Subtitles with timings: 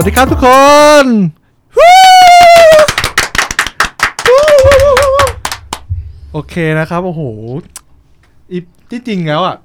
[0.00, 0.48] สวัสดีครับทุกค
[1.04, 1.06] น
[6.32, 7.22] โอเคนะครับ โอ้โห
[8.50, 8.58] อี
[8.90, 9.56] ที่จริงแล้วอะ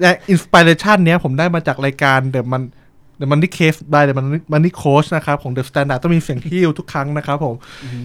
[0.00, 2.62] แต่ inspiration เนี้ยผมได้มาจากรายการ The Man
[3.20, 7.54] The Money Case by The Money Money Coach นะครับ ของ The Standard ต้องมีเสียงฮิ้วทุกครั้งนะครับผม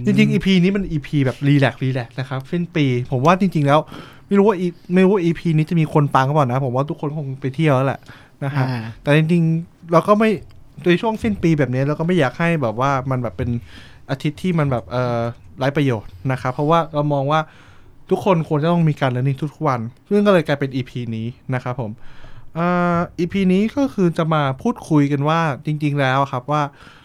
[0.06, 3.80] จริงๆ EP นี้มัน EP แบบ relax relax นะครับสิ้นปี ผมว่าจริง ๆ แล้ว
[4.28, 8.00] ไม่รู้ว่า E- ไม่รู้ว่า EP นี้จะมีคนฟังเขาบอกนะ ผมว่าทุกคนคงไปเที่ยวแล้วแหละ
[8.44, 10.30] นะฮะอ่าแต่จริงๆเราก็ไม่
[10.84, 13.50] โดยช่วงสิ้นปีแบบนี้เราก็ไม่อยากให้แบบว่ามันแบบเป็น
[14.10, 15.20] อาทิตย์ที่มันแบบเอ่อ
[15.58, 17.40] ไร้ประโยชน์นะครับ เพราะว่าเรามองว่า
[18.10, 21.92] ทุกคนควรจะต้องมีการเรียนรู้ทุกวัน ซึ่งก็เลยกลายเป็น EP นี้นะครับผม
[22.58, 26.62] อ่อ EP นี้ก็คือจะมาพูดคุยกันว่าจริง ๆ แล้วครับว่า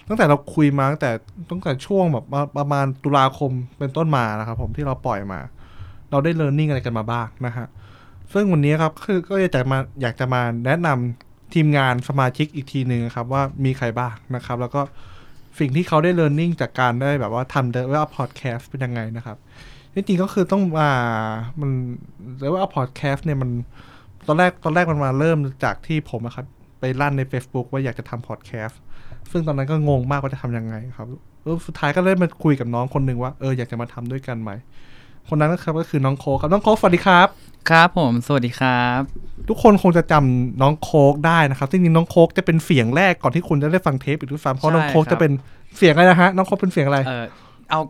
[0.09, 1.11] ตั้งแต่เราคุยมาตั้งแต่
[1.51, 2.25] ตั้งแต่ช่วงแบบ
[2.59, 5.41] ประมาณตุลาคมเป็นต้นมานะครับผมที่เราปล่อยมา
[6.11, 7.67] เราได้ learning อะไรกันมาบ้างนะฮะ
[8.33, 14.81] ซึ่งวันนี้ครับคือก็อยากจะมาอยากจะมาแนะนำ ทีมงานสมาชิกอีกทีหนึ่งครับ ว่ามีใครบ้างนะครับ แล้วก็
[15.59, 19.37] สิ่งที่เขาได้ learning จากการได้แบบว่าทำ The Well Podcast เป็นยังไงนะครับ
[19.95, 20.91] จริงๆก็คือต้องมา
[21.61, 21.71] มัน
[22.41, 23.51] The Well Podcast เนี่ยมัน
[24.27, 26.47] ตอนแรกตอนแรกมันมาเริ่มจากที่ผมนะครับ
[26.81, 28.75] ไปลั่นใน Facebook ว่าอยากจะทำ podcast
[29.31, 31.09] ซึ่งตอนนั้นก็งงมากว่าจะทำยังไงครับ
[31.67, 34.51] สุดท้ายก็เลยมาคุยกับน้องคนหนึ่งว่าเอออยากจะมาทำด้วยกันไหม
[35.29, 39.01] คนนั้นนะครับก็คือน้องโคครับน้องโคสวัสดีครับ ครับผมสวัสดีครับ
[39.49, 45.33] ทุกคนคงจะจำน้องโคกได้นะครับจริงๆน้องโคกจะเป็นเสียงแรกก่อนที่คุณจะได้ฟังเทปอีกด้วยซ้ำเพราะน้องโคกจะเป็น
[45.77, 47.25] เสียงอะไรนะฮะน้องโคกเป็นเสียงอะไรเออ
[47.71, 47.81] เอา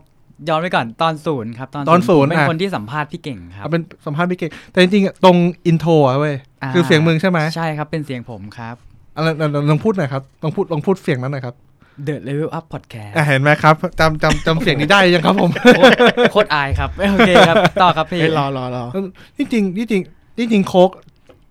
[0.49, 8.75] ย้อนไปก่อนตอนศูนย์ครับ ตอนตอนศูนย์ผมเป็นอะคนที่สัมภาษณ์พี่เก่งครับเอาเป็นสัมภาษณ์ไม่เก่ง แต่จริงๆอะตรงอินโทรอะเว้ยอ่าคือเสียงมึงใช่ไหมใช่ครับเป็นเสียงผมครับ
[9.15, 11.55] อะไรลองลองพูดหน่อยครับลองพูดลองพูดเสียงนั้นหน่อยครับ
[12.07, 15.95] The Level Up Podcast อะเห็นไหมครับจำจำจำเสียงนี้ได้ยังครับผม โคตร
[16.31, 18.83] โคตรอายครับ โอเคครับ ต่อครับพี่เฮ้ยรอรอรอ
[19.37, 20.01] ที่จริงที่จริง
[20.37, 20.89] ที่จริงโคก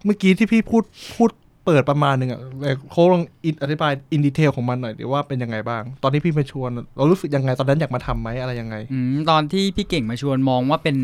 [0.05, 0.85] เมื่อกี้ที่พี่พูด
[1.17, 1.31] พูด
[1.65, 10.97] เปิดประมาณหนึ่งอะแต่โคกลอง in อธิบาย in detail ของมันหน่อยดีว่าเป็นยังไงบ้าง ตอนที่พี่มาชวน เรารู้สึกยังไงตอนนั้นอยากมาทำไหมอะไรยังไงอืมตอนที่พี่เก่งมาชวนมองว่าเป็น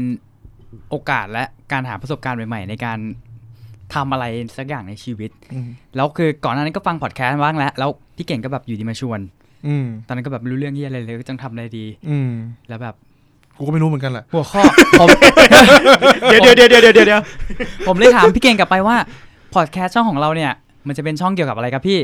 [0.91, 2.99] โอกาสและการหาประสบการณ์ใหม่ๆในการ
[3.95, 4.25] ทำอะไร
[4.59, 9.21] สักอย่างในชีวิตอืมแล้วคือก่อนหน้านั้นก็ฟังพอดแคสต์บ้างแล้ว แล้วพี่เก่งก็แบบอยู่ดีมาชวน
[9.67, 12.31] อืมตอนนั้นก็แบบไม่รู้เรื่องที่อะไรเลยก็จังทำอะไรดี อืม
[12.69, 12.95] แล้วแบบ
[13.59, 14.63] กูก็ไม่รู้เหมือนกันแหละ หัวข้อ
[15.01, 15.09] ผม
[16.31, 17.23] เดี๋ยวเดี๋ยวเดี๋ยวเดี๋ยวเดี๋ยวเดี๋ยว
[17.87, 18.97] ผมเลยถามพี่เก่งกลับไปว่า
[19.55, 20.53] พอดแคสต์ช่องของเราเนี่ย
[20.87, 22.01] มันจะเป็นช่องเกี่ยวกับอะไรครับพี่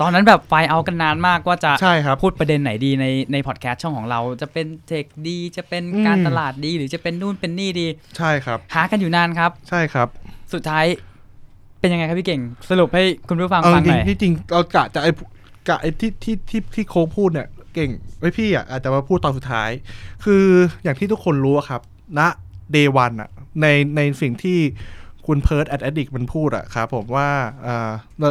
[0.00, 10.08] ตอนนั้นแบบไฟเอากันนานมากว่าจะใช่ครับพูดประเด็นไหนดีในในพอดแคสต์ช่องของเราจะเป็นเทคดีจะเป็นการอืมตลาดดีหรือจะเป็นนู่นเป็นนี่ดี ใช่ครับ หากันอยู่นานครับ ใช่ครับ
[10.52, 10.84] สุดท้าย
[11.80, 15.10] เป็นยังไงครับพี่เก่ง สรุปให้คุณผู้ฟังเอาฟังจหริงน่อยที่จริงเรากะจะไอ้
[15.68, 19.70] กะไอ้ที่ที่ที่ที่โคกพูดเนี่ยเก่งไว้พี่อะอาจจะมาพูดตอนสุดท้าย
[20.24, 20.44] คือ
[20.82, 21.80] อย่างที่ทุกคนรู้อะครับ
[22.18, 22.20] ณ
[22.72, 23.30] เดวันอะ
[23.62, 23.66] ใน
[23.96, 24.58] ในสิ่งที่
[25.26, 27.28] คุณเพิร์ดแอดดิกมันพูดอะครับผมว่า
[27.66, 27.90] อ่า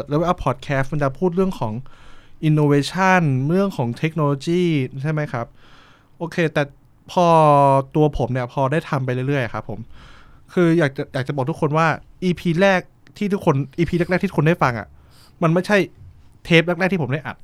[0.09, 1.73] แล้วว่าพอดแคสต์มันจะพูดเรื่องของ
[2.47, 4.63] innovation เรื่องของเทคโนโลยี
[5.01, 5.45] ใช่ไหมครับ
[6.17, 6.63] โอเค แต่
[7.11, 7.27] พอ
[7.95, 9.79] ตัวผมเนี่ยพอได้ทำไปเรื่อยๆครับผม
[10.53, 11.87] คืออยากจะอยากจะบอกทุกคนว่า
[12.23, 12.81] EP แรก
[13.17, 14.87] ที่ทุกคน EP แรกๆที่ทุกคนได้ฟังอะ่ะ
[15.43, 15.77] มันไม่ใช่
[16.45, 17.37] เทปแรกๆที่ผมได้อัด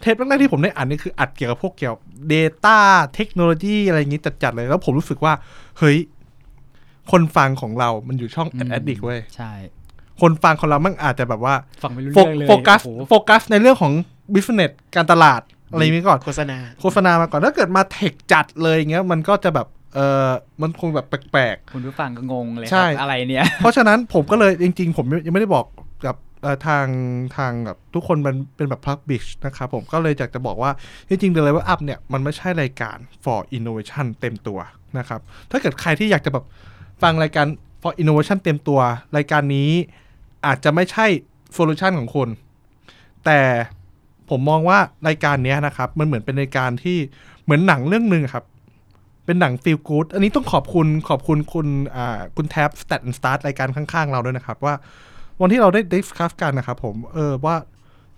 [0.00, 1.94] เทปแรกๆที่ผมได้อัดนี่คืออัดเกี่ยวกับพวกเกี่ยว
[2.32, 2.78] Data
[3.14, 5.32] เทคโนโลยีอะไรอย่างงี้จัดๆเลย แล้วผมรู้สึกว่า
[5.78, 5.98] เฮ้ย
[7.12, 9.52] คนฟังของเรามันอยู่ช่องอืมแอดดิกเว้ยใช่
[10.20, 13.92] คนฟังของเรามันอาจจะแบบว่าฟังไม่รู้โฟเรื่องเลยโฟกัสโอ้โหโฟกัสในเรื่องของ
[14.34, 19.98] business การตลาดอะไรอย่างนี้ก่อนโฆษณาโฆษณามาก่อนถ้าเกิดมา tech จัดเลยอย่างเงี้ยมันก็จะแบบเอ
[20.28, 25.66] อมันคงแบบแปลกคุณผู้ฟังก็งงเลยคใช่รับอะไรเนี่ยๆเพราะฉะนั้นผมก็เลยจริง ๆ ผมยังไม่ได้บอก
[26.06, 26.86] กับเอ่อทาง
[27.36, 30.70] ทางแบบทุกคนมันเป็นแบบ publish นะครับผมก็เลยอยากจะบอกว่า
[31.08, 34.58] จริงๆ The Level Up เนี่ย มันไม่ใช่รายการ for innovation เต็มตัว
[34.98, 35.20] นะครับ
[35.50, 36.44] ถ้าเกิดใครที่อยากจะแบบ
[37.02, 37.46] ฟังรายการ
[37.82, 38.80] for innovation เต็มตัว
[39.16, 39.70] รายการนี้
[40.46, 41.06] อาจจะไม่ใช่
[41.56, 42.28] solution ของคุณ
[43.24, 43.40] แต่
[44.30, 44.78] ผมมองว่า
[45.08, 46.98] รายการนี้นะครับ มันเหมือนเป็นรายการที่
[47.44, 48.44] เหมือนหนังเรื่องหนึ่งครับ
[49.26, 51.66] เป็นหนัง feel good อันนี้ต้องขอบคุณขอบคุณคุณ
[52.36, 54.74] คุณแท็บ stat and start รายการข้างๆ เราด้วยนะครับ ว่า
[55.40, 57.56] วันที่เราได้ดิสคัสกันนะครับผมเออว่า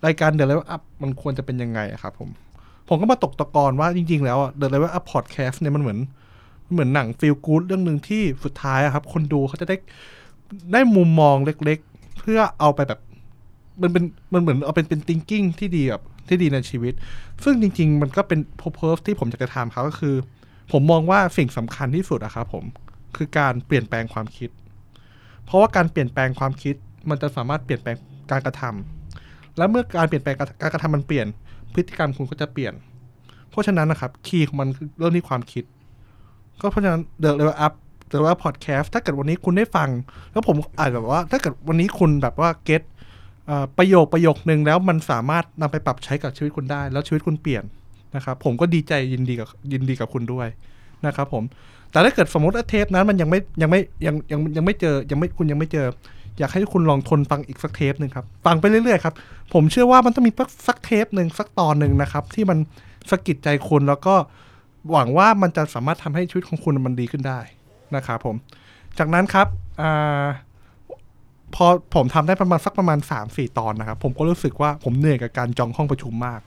[0.06, 2.28] รายการ The Level Up มันควรจะเป็นยังไงครับผม
[2.88, 5.99] ผมก็มาตกตะกอนว่าจริง ๆ แล้วอะ The Level Up Podcast เนี่ยมันเหมือน
[6.72, 9.76] เหมือนหนัง feel good เรื่องหนึ่งที่สุดท้ายอะครับ คนดูเขาจะได้
[10.72, 13.00] ได้มุมมองเล็กๆ เพื่อเอาไปแบบ
[13.82, 16.94] มันเป็นมันเหมือนเอาเป็นเป็น thinking ที่ดีแบบที่ดีในชีวิต
[17.44, 20.14] ซึ่งจริง ๆ มันก็เป็น purpose ที่ผมอยากจะทำเขาก็คือ
[20.72, 22.64] ผมมองว่าสิ่งสำคัญที่สุดอะครับผม
[23.16, 24.50] คือการเปลี่ยนแปลงความคิด
[25.44, 26.74] เพราะว่าการเปลี่ยนแปลงความคิด
[27.10, 27.96] มันจะสามารถเปลี่ยนแปลง
[28.30, 31.26] การกระทำและเมื่อการเปลี่ยนแปลงการกระทำมันเปลี่ยน
[31.74, 32.74] พฤติกรรมคุณก็จะเปลี่ยน
[33.50, 35.64] เพราะฉะนั้นนะครับคีย์ของมันคือเรื่องที่ความคิด
[36.61, 37.73] ก็เพราะฉะนั้นเด e เลเวลอัพ
[38.08, 39.88] เด e ว่าพอดแคสต์ถ้าเกิดวันนี้คุณได้ฟัง
[40.32, 42.82] แล้วผมอาจแบบว่า ถ้าเกิดวันนี้คุณแบบว่าเก็ต
[43.79, 47.64] ประโยคประโยคนึงแล้วมันสามารถนำไปปรับใช้กับชีวิตคุณได้ แล้วชีวิตคุณเปลี่ยน
[48.17, 50.49] นะครับผมก็ดีใจยินดีกับยินดีกับคุณด้วย
[51.06, 51.44] นะครับผม
[51.91, 55.87] แต่ถ้าเกิดสมมติว่าเทปนั้นมันยังไม่ยังไม่ยังยังยังไม่เจอยังไม่คุณยังไม่เจอ
[56.38, 59.14] อยากให้คุณลองทนฟังอีกสักเทปหนึ่งครับฟังไปเรื่อยๆครับ
[59.55, 60.32] ผมเชื่อว่ามันต้องมี
[60.69, 62.59] สักเทปหนึ่งสักตอนหนึ่งนะครับ ที่มัน
[63.11, 64.14] สะกิดใจคุณแล้วก็
[64.93, 67.41] หวังว่ามันจะสามารถทำให้ชีวิตของคุณมันดีขึ้นได้
[67.97, 68.37] นะครับผม
[68.99, 69.47] จากนั้นครับ
[69.83, 69.85] อ
[71.55, 76.41] พอผมทำได้ประมาณสักประมาณ3าสี่ตอนนะครับ ผมก็รู้สึกว่าผมเหนื่อยกับการจองห้องประชุมมาก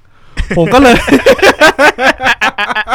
[0.57, 0.95] ผมก็เลย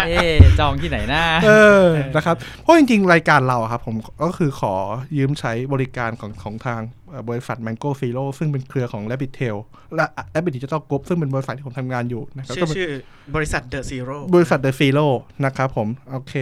[0.04, 1.50] เอ๊ะจองที่ไหนนะเอ
[1.82, 1.86] อ
[2.16, 4.74] นะครับ เพราะจริง ๆ รายการเราอะครับ ผมก็คือขอ
[5.16, 6.80] ยืมใช้บริการของของทาง
[7.10, 9.56] เอ่อบริษัท Mango f i l o ซึ่งเป็นเครือของ Rabbit Tail
[9.96, 12.88] และ Rabbit Digital Group ซึ่งเป็นบริษัทที่ผมทำงานอยู่นะครับชื่ก็อเป็น ชื่อ
[13.36, 15.06] บริษัทเดอะซีโร่บริษัท The f i l o
[15.44, 16.34] นะครับผม โอเค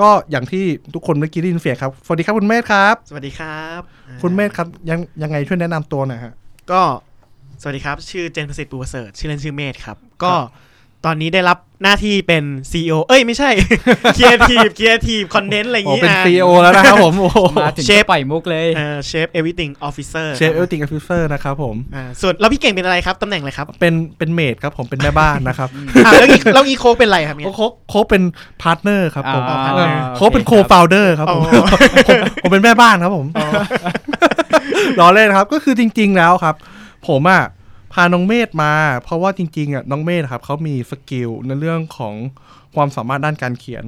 [0.00, 0.64] ก็อย่างที่
[0.94, 6.32] ทุกคนเมื่อกี้ได้ยินเสียงครับ สวัสดีครับคุณเมธครับ สวัสดีครับอ่าคุณเมธครับ ยังยังไงช่วยแนะนำตัวหน่อยฮะ
[6.72, 6.82] ก็
[7.60, 10.34] สวัสดีครับ ชื่อเจนประสิทธิ์ปูประเสริฐชื่อเล่นชื่อเมธครับ ก็
[11.08, 13.50] ตอนนี้ได้รับหน้าที่เป็น CEO เอ้ยไม่ใช่
[14.16, 25.68] Creative Creative Content อะไรอย่างโอ้งี้เป็นอะ CEO แล้วนะครับผมโอ้โหมาถึงเชฟก็ปล่อยมุกเลยเอ่อ Chef Everything Officer เชฟเอลติงอฟิเซอร์นะครับผมอ่าส่วนแล้วพี่เก่งเป็นอะไรครับตำแหน่งอะไรครับ เป็นเป็นเมดครับผมเป็นแม่บ้านนะครับ
[26.06, 28.22] อ่าแล้วอีกแล้วอีโค้กเป็นอะไรครับเนี่ยโค้กโค้กเป็น
[28.62, 31.66] partner ครับผมอ่าเออโอเคโค้กเป็น co ครับ founder ครับผมอ๋อ
[32.08, 33.26] ผมผมเป็นแม่บ้านครับผม
[35.00, 36.54] ล้อเล่นครับก็คือจริง ๆ แล้วครับ
[37.08, 37.42] ผมอะ
[37.94, 38.72] พาน้องเมธมา
[39.04, 42.14] เพราะว่าจริงๆอะน้องเมธครับเขามี skill ในเรื่องของ
[42.74, 43.84] ความสามารถด้านการเขียน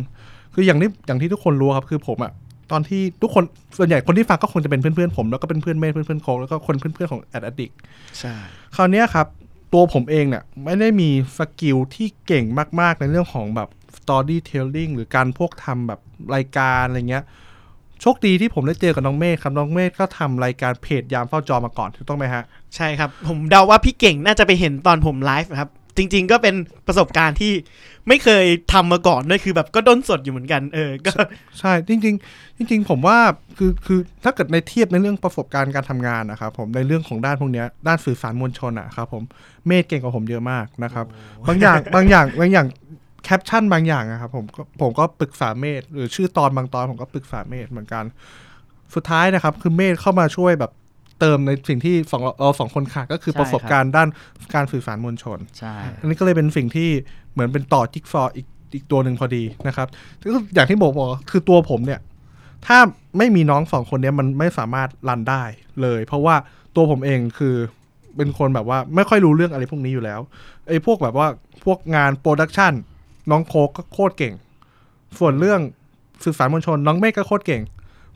[0.54, 2.32] คืออย่างที่อย่างที่ทุกคนรู้ครับคือผมอะ
[2.72, 3.44] ตอนที่ทุกคน
[3.78, 7.70] ส่วนใหญ่คนที่ฟังก็คงจะเป็นเพื่อนๆผมแล้วก็เป็นเพื่อนเมธเพื่อนๆโค้กแล้วก็คนเพื่อนๆของแอดดิก
[8.18, 8.34] ใช่
[8.76, 9.26] คราวเนี้ยครับ
[9.72, 12.44] ตัวผมเองเนี่ยไม่ได้มี skill ที่เก่ง
[12.80, 13.68] มากๆในเรื่องของแบบ
[13.98, 16.00] storytelling หรือการพวกทำแบบ
[16.34, 17.24] รายการอะไรเงี้ย
[18.00, 22.44] โชคดีที่ผมได้เจอกับน้องเมฆครับ น้องเมฆก็ทำรายการเพจยามเฝ้าจอมาก่อนถูกต้องไหมฮะ
[22.76, 26.54] ใช่ครับ ผมเดาว่าพี่เก่งน่าจะไปเห็นตอนผมไลฟ์ครับ จริง ๆ ก็เป็น
[26.86, 27.52] ประสบการณ์ที่
[28.08, 31.12] ไม่เคยทำมาก่อนด้วยคือแบบก็ด้นสดอยู่เหมือนกัน เออ ก็
[31.58, 33.18] ใช่จริง ๆ จริง ๆ ผมว่า
[33.58, 39.22] คือคือถ้าเกิดในเทียบในเรื่องประสบการณ์การทำงานนะครับผมในเรื่องของด้านพวกเนี้ยด้านสื่อสารมวลชนอะครับผม
[39.66, 41.06] เมฆเก่งกว่าผมเยอะมากนะครับ
[41.48, 42.66] บางอย่างบางอย่างบางอย่าง
[43.26, 48.04] แคปชั่นบางอย่างอะครับผมก็ผมก็ปรึกษาเมธหรือชื่อตอนบางตอนผมก็ปรึกษาเมธเหมือนกัน
[48.94, 50.72] สุดท้ายนะครับ คือเมธเข้ามาช่วยแบบ
[51.20, 54.08] เติมในสิ่งที่สองเราสองคนขาดก็คือใช่ประสบการณ์ด้าน
[54.54, 56.90] การสื่อสารมวลชนใช่อันนี้ก็เลยเป็นสิ่งที่
[57.32, 59.88] เหมือนเป็นต่อจิ๊กซอว์อีกอีกตัวหนึ่งพอดีนะครับ
[60.34, 62.00] ก็อย่างที่บอกบอกคือตัวผมเนี่ย
[62.66, 62.78] ถ้า
[63.18, 65.42] ไม่มีน้องสองคนเนี้ยมันไม่สามารถรันได้
[65.82, 66.34] เลย เพราะว่า
[66.76, 67.54] ตัวผมเองคือ
[68.16, 70.20] เป็นคนแบบว่าไม่ค่อยรู้เรื่องอะไรพวกนี้อยู่แล้ว
[70.68, 71.26] ไอ้พวกแบบว่า
[71.64, 72.72] พวกงานโปรดักชัน
[73.30, 74.34] น้องโคกก็โคตรเก่ง
[75.18, 75.60] ส่วนเรื่อง
[76.24, 77.62] สื่อสารมวลชน น้องเมฆก็โคตรเก่ง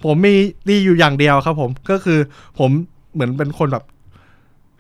[0.05, 0.35] ผมมี
[0.69, 2.19] ดีอยู่อย่างเดียวครับ ผมก็คือ
[2.59, 2.71] ผม
[3.13, 3.85] เหมือนเป็นคนแบบ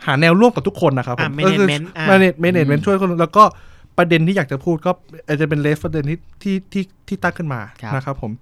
[0.07, 3.45] หาแนวร่วมกับทุกคนนะครับผมอ่าก็คือ management อ่า manage- management ช่วยคนแล้วก็
[3.99, 4.91] ประเด็นที่อยากจะพูดก็
[5.27, 8.33] อาจจะเป็นเลสประเด็นที่ที่ที่ที่ตั้งขึ้นมาครับนะครับผม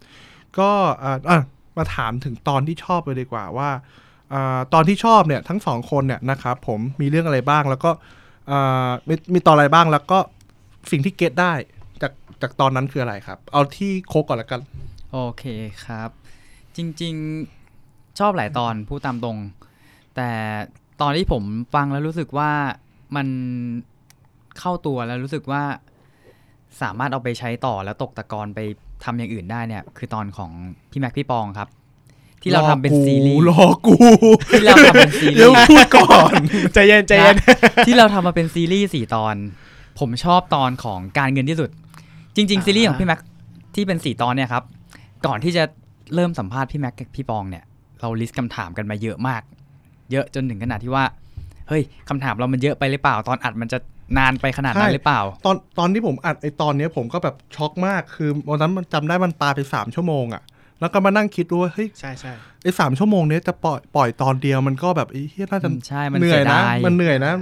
[0.58, 0.70] ก็
[1.02, 1.38] อ่าอะ
[1.76, 3.70] มาถามถึงตอนที่ชอบเลยดีกว่าว่า
[4.32, 7.90] อ่าตอนที่ชอบเนี่ยทั้งสองคนเนี่ยนะครับผมมีเรื่องอะไรบ้างแล้วก็
[8.50, 10.18] อ่ามีมีตอนอะไรบ้างแล้วก็
[10.90, 11.52] สิ่งที่เก็ตได้
[12.42, 14.60] จากจากตอนนั้นคืออะไรครับ เอาที่โคกก่อนละกัน
[15.12, 15.44] โอเค
[15.84, 16.10] ครับ
[16.76, 19.38] จริงๆชอบหลายตอนพูดตามตรง
[20.16, 20.30] แต่
[21.00, 21.42] ตอนที่ผม
[21.74, 22.50] ฟังแล้วรู้สึกว่า
[23.16, 23.26] มัน
[24.58, 25.62] เข้าตัวแล้วรู้สึกว่า
[26.82, 28.60] สามารถเอาไปใช้ต่อแล้วตกตะกอนไป
[29.04, 30.50] ทำอย่างอื่นได้เนี่ย คือตอนของ
[30.90, 31.68] พี่แม็กพี่ปองครับ
[32.42, 33.96] ที่เราทำเป็นซีรีส์รอกู
[34.50, 36.32] ที่เราทำเป็นซีรีเดี๋ยวส์พูดก่อน
[36.74, 39.34] ใจเย็นใจเย็นนะที่เราทำมาเป็นซีรีส์สี่ตอน
[39.98, 41.70] ผมชอบตอนของการเงินที่สุด
[42.38, 43.20] จริง ๆ ซีรีส์ของพี่แม็ก
[43.74, 44.64] ที่เป็นสี่ตอนเนี่ยครับ
[45.26, 45.64] ก่อนที่จะ
[46.14, 47.64] เริ่มสัมภาษณ์พี่แม็กกับพี่ปองเนี่ย
[48.00, 49.42] เรา list คำถามกันมาเยอะมาก
[50.12, 51.04] เยอะจนถึงขนาดที่ว่า
[51.68, 53.78] เฮ้ยคำถามเรามันเยอะไปหรือเปล่า ตอนอัดมันจะ
[54.18, 60.42] นานไปขนาดนั้นใช่หรือเปล่า ตอนตอนที่ผมอัดไอตอนเนี้ยผมก็แบบช็อกมาก คือวันนั้นมันจำได้มันปาไปสามชั่วโมงอะ
[60.80, 67.32] แล้วก็มานั่งคิดดูว่าเฮ้ย ใช่ใช่ไอสามชั่วโมงเนี้ยจะปล่อยปล่อยตอนเดียวมันก็แบบไอ้เฮียน่าจะอืมใช่มันเหนื่อยนะ เสียดายมันเหนื่อยนะ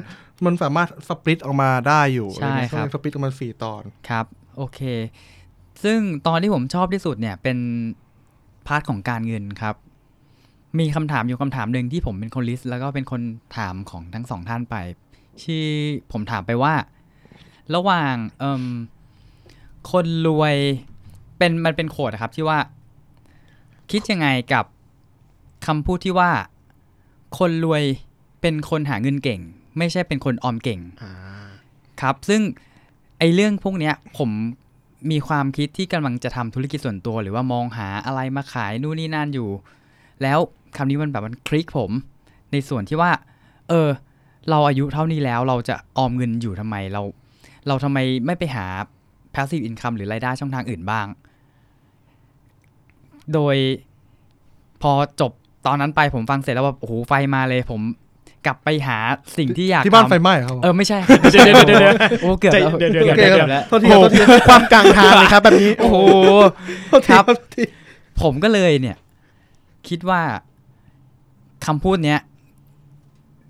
[0.45, 4.27] มันสามารถ split ออกมาได้อยู่ใช่อะไเงี้ยครับ split ออกมาสี่ตอน ครับ
[4.57, 4.81] โอเค
[5.85, 7.59] ซึ่งตอนที่ผมชอบที่สุดเนี่ยเป็น
[8.67, 9.75] part ของการเงินครับ
[10.79, 13.21] มีคำถามอยู่คำถามหนึ่งที่ผมเป็นคน list แล้วก็เป็นคน
[13.57, 14.77] ถามของทั้งสองท่านไป
[15.43, 15.63] ที่
[16.13, 16.75] ผมถามไปว่า
[17.75, 18.65] ระหว่างเอิ่ม
[19.93, 20.55] คนรวย
[21.39, 22.59] เป็นมันเป็น quote อะครับที่ว่า
[23.91, 24.65] คิดยังไงกับ
[25.67, 26.31] คำพูดที่ว่า
[27.39, 27.83] คนรวย
[28.41, 29.41] เป็นคนหาเงินเก่ง
[29.79, 31.13] ไม่ใช่เป็นคนออมเก่งอ่า
[32.01, 32.41] ครับ ซึ่ง
[33.19, 34.31] ไอเรื่องพวกเนี้ยผม
[35.11, 39.49] มีความคิดที่กำลังจะทำธุรกิจส่วนตัว หรือว่ามองหาอะไรมาขายนู่นนี่นั่นอยู่
[40.23, 40.39] แล้ว
[40.77, 41.91] คำนี้มันแบบมันคลิกผม
[42.53, 43.11] ในส่วนที่ว่า
[43.69, 43.89] เออ
[44.51, 47.03] เราอายุเท่านี้แล้วเราจะออมเงินอยู่ทำไมเรา
[47.69, 48.67] เราทำไมไม่ไปหา
[49.35, 51.07] passive income หรือรายได้ช่องทางอื่นบ้าง
[53.35, 53.57] โดย
[54.83, 55.33] พอจบ
[55.67, 57.81] ตอนนั้นไปผมฟังเสร็จแล้วแบบโอ้โหไฟมาเลยผม
[58.47, 58.99] กลับไปหา
[59.39, 60.99] สิ่งที่อยากที่บ้านทำไฟไหม้ครับเออไม่ใช่
[61.33, 65.97] เดี๋ยวเดี๋ยวเดี๋ยวเดี๋ยวโอ้เกือบแล้วเดี๋ยวเดี๋ยวเกือบเดี๋ยวเกือบแล้วโทษทีครับโทษทีความกลางทางเลยครับแบบนี้โอ้โห
[66.89, 67.63] โทษทีครับโทษที
[68.23, 68.97] ผมก็เลยเนี่ย
[69.89, 70.21] คิดว่า
[71.67, 72.21] คำพูดเนี้ย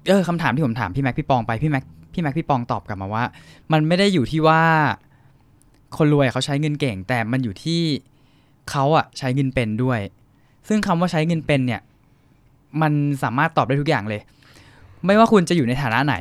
[0.09, 3.25] เออคำถามที่ผมถามพี่แม็กพี่ปองไปพี่แม็กพี่แม็กพี่ปองตอบกลับมาว่า
[3.73, 4.63] มันไม่ได้อยู่ที่ว่า
[5.97, 7.83] คนรวยเขาใช้เงินเก่ง แต่มันอยู่ที่
[8.71, 10.01] เขาอะใช้เงินเป็นด้วย
[10.69, 11.81] ซึ่งคำว่าใช้เงินเป็นเนี่ย
[12.83, 14.21] มันสามารถตอบได้ทุกอย่างเลย
[15.05, 16.15] ไม่ว่าคุณจะอยู่ในฐานะไหน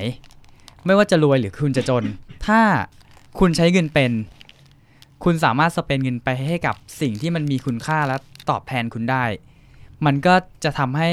[0.86, 2.04] ไม่ว่าจะรวยหรือคุณจะจน
[2.48, 2.62] ถ้า
[3.40, 4.12] คุณใช้เงินเป็น
[5.24, 8.18] คุณสามารถสเปนเงินไปให้กับสิ่งที่มันมีคุณค่าและ
[8.50, 9.24] ตอบแทนคุณได้
[10.06, 11.12] มันก็จะทำให้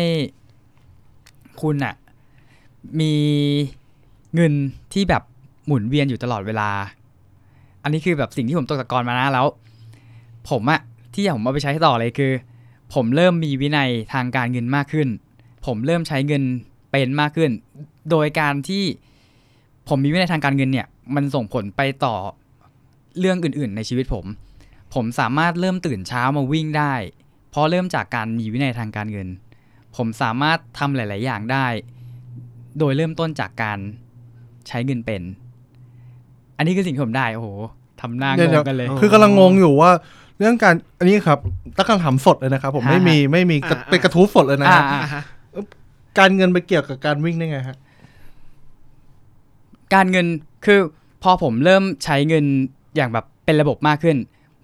[1.62, 1.94] คุณอะ
[3.00, 3.14] มี
[4.34, 4.52] เงิน
[4.92, 5.22] ที่แบบ
[5.66, 6.70] หมุนเวียนอยู่ตลอดเวลา
[7.82, 9.46] อันนี้คือแบบสิ่งที่ผมตกตะกอนมานะแล้ว
[10.50, 10.80] ผมอะ
[11.14, 12.32] ที่ผมเอาไปใช้ต่อเลยคือ
[12.94, 15.08] ผมเริ่มมีวินัยทางการเงินมากขึ้น
[15.66, 16.42] ผมเริ่มใช้เงิน
[16.92, 17.50] เป็นมากขึ้น
[18.10, 18.84] โดยการที่
[19.88, 22.14] ผมมีวินัยทางการเงินเนี่ย มันส่งผลไปต่อ
[23.18, 24.24] เรื่องอื่น ๆ ในชีวิตผม
[24.94, 26.94] ผมสามารถเริ่มตื่นเช้ามาวิ่งได้
[27.50, 29.28] เพราะเริ่มจากการมีวินัยทางการเงิน
[29.96, 31.66] ผมสามารถทำหลาย ๆ อย่างได้
[32.78, 33.78] โดยเริ่มต้นจากการ
[34.68, 35.22] ใช้เงินเป็น
[36.56, 37.48] อันนี้คือสิ่งที่ผมได้ โอ้โห
[38.00, 39.90] ทำหน้างเดี๋ยวงเดี๋ยวกันเลย คือกำลังงงอยู่ว่า
[40.38, 41.38] เรื่องการอันนี้ครับ
[41.76, 44.68] ตั้งคำถามสดเลยนะครับ ผมฮะไม่มีไม่มีกระอ่าเป็นกระทู้สดเลยนะ
[46.18, 47.78] การเงินไปเกี่ยวกับการวิ่งได้ไงฮะ
[49.94, 50.26] การเงิน
[50.64, 50.80] คือ
[51.22, 52.44] พอผมเริ่มใช้เงิน
[52.96, 54.16] อย่างแบบเป็นระบบมากขึ้น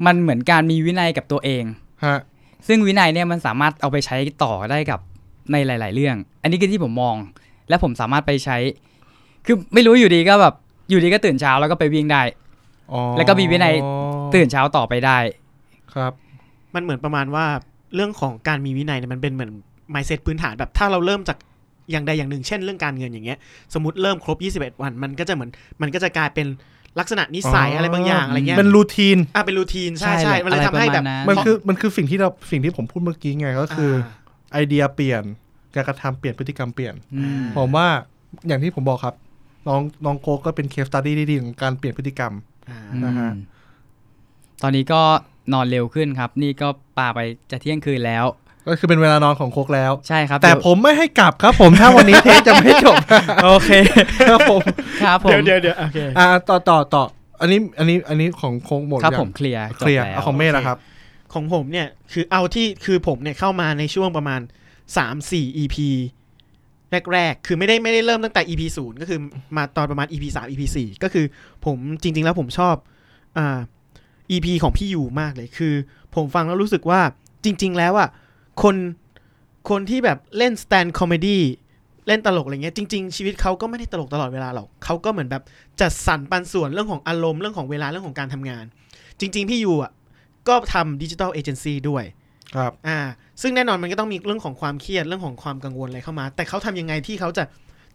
[0.06, 1.64] มันเหมือนการมีวินัยกับตัวเอง
[2.06, 2.18] ฮะ
[2.68, 5.00] ซึ่งวินัยเนี่ยมันสามารถเอาไปใช้ต่อได้กับ
[5.52, 7.16] ในหลาย ๆ เรื่อง อันนี้คือที่ผมมอง
[7.68, 8.56] และผมสามารถไปใช้
[9.46, 10.54] คือไม่รู้อยู่ดีก็แบบ
[10.90, 12.22] อยู่ดีก็ตื่นเช้าแล้วก็ไปวิ่งได้
[12.92, 13.74] อ๋อแล้วก็มีวินัย
[14.34, 15.18] ตื่นเช้าต่อไปได้
[15.94, 16.12] ครับ
[16.74, 17.46] มันเหมือนประมาณว่า
[17.94, 19.50] เรื่องของการมีวินัยเนี่ยมันเป็นเหมือน
[19.95, 21.38] mindset พื้นฐานแบบถ้าเราเริ่มจาก
[21.90, 23.38] อย่างใดอย่างหนึ่ง เช่นเรื่องการเงินอย่างเงี้ย
[23.75, 25.50] สมมติเริ่มครบ 21 วัน มันก็จะเหมือน
[25.83, 26.47] มันก็จะกลายเป็น
[27.00, 35.23] ลักษณะนิสัยอ๋อออะไรบางอย่างอะไรเงี้ยเป็นรูทีนอะเป็นรูทีนใช่ใช่ใช่มันเลยอะไรทำให้แบบประมาณนั้นมันคือมันคือสิ่งที่เราสิ่งที่ผมพูดเมื่อกี้ไงก็คือาไอเดียเปลี่ยน
[35.75, 37.87] การกระทำเปลี่ยนพฤติกรรมเปลี่ยนอืมผมว่า
[38.49, 39.14] อย่างที่ผมบอกครับ
[39.68, 42.33] น้องน้องโกก็เป็นเคสตัดดี้ที่ดีของการเปลี่ยนพฤติกรรม
[42.68, 43.59] อ่านะฮะอืม
[44.62, 45.00] ตอนนี้ก็
[45.52, 46.68] นอนเร็วขึ้นครับ นี่ก็
[46.99, 47.18] ปาไป
[47.50, 48.25] จะเที่ยงคืนแล้ว
[48.70, 52.96] ก็คือเป็นเวลานอนของโคกแล้ว ใช่ครับ แต่เดี๋ยวผมไม่ให้กลับครับผมถ้าวันนี้เทสจะไม่จบ
[53.44, 53.70] โอเค
[54.30, 54.60] ครับผม
[55.02, 57.04] ครับผมเดี๋ยวเดี๋ยวเดี๋ยวโอเคอ่าต่อต่อต่อ
[57.40, 60.78] อันนี้อันนี้อันนี้ของโคกหมดครับยังผมเคลียร์จเคบลียร์แล้วเอาของเมธนะครับ
[61.32, 64.40] ของผมเนี่ยคือเอาที่คือผมเนี่ยเข้ามาในช่วงประมาณ
[64.87, 65.76] 3 4 EP
[67.12, 69.18] แรกๆ คือไม่ได้ไม่ได้เริ่มตั้งแต่ EP ศูนย์ก็คือ
[69.56, 71.26] มาตอนประมาณ EP 3 EP 4ก็คือ
[71.64, 72.75] ผมจริง ๆ แล้วผมชอบ
[73.38, 73.58] อ่า
[74.30, 75.75] EP ของพี่ยูมากเลยคือ
[76.14, 77.00] ผมฟังแล้วรู้สึกว่า
[77.44, 78.08] จริง ๆ แล้วอะ
[78.62, 78.76] คน
[79.70, 81.38] คนที่แบบเล่น stand comedy
[82.06, 85.42] เล่นตลกอะไรเงี้ยจริง ๆ ชีวิตเขาก็ไม่ได้ตลกตลอดเวลาหรอกเขาก็เหมือนแบบ
[85.80, 88.64] จัดสรรปันส่วนเรื่องของอารมณ์เรื่องของเวลาเรื่องของการทำงาน
[89.20, 89.92] จริง ๆ พี่ยูอะ
[90.48, 92.04] ก็ทำดิจิทัลเอเจนซี่ด้วย
[92.54, 92.98] ครับอ่า
[93.42, 97.44] ซึ่งแน่นอนมันก็ต้องมีเรื่องของความเครียดเรื่องของความกังวลอะไรเข้ามา แต่เขาทำยังไงที่เขาจะ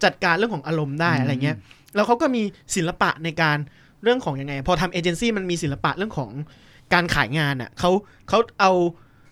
[0.04, 1.58] จัดการเรื่องของอารมณ์ได้อะไรเงี้ย
[1.96, 2.42] แล้วเขาก็มี
[2.76, 3.58] ศิลปะในการ
[4.04, 6.32] เรื่องของยังไง พอทำเอเจนซี่มันมีศิลปะเรื่องของ
[6.94, 7.92] การขายงานอะเขา
[8.30, 8.72] เขาเอา